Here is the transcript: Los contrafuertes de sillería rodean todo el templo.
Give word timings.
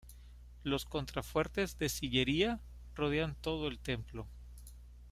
Los 0.63 0.85
contrafuertes 0.85 1.77
de 1.77 1.87
sillería 1.87 2.59
rodean 2.95 3.35
todo 3.39 3.67
el 3.67 3.77
templo. 3.77 4.25